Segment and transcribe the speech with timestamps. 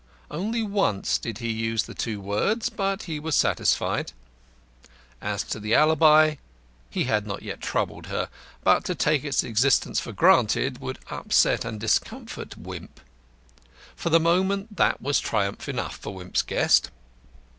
[0.31, 4.13] Only once did he use the two words, but he was satisfied.
[5.21, 6.37] As to the alibi,
[6.89, 8.27] he had not yet troubled her;
[8.63, 12.99] but to take its existence for granted would upset and discomfort Wimp.
[13.95, 16.89] For the moment that was triumph enough for Wimp's guest.